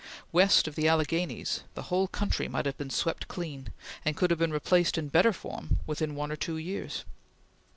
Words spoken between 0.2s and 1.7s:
West of the Alleghenies,